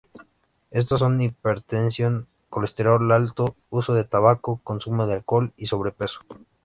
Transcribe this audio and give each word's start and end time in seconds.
Estos 0.71 0.97
son 1.01 1.21
hipertensión, 1.21 2.25
colesterol 2.49 3.11
alto, 3.11 3.55
uso 3.69 3.93
de 3.93 4.03
tabaco, 4.03 4.59
consumo 4.63 5.05
de 5.05 5.13
alcohol 5.13 5.53
y 5.57 5.67
sobrepeso. 5.67 6.21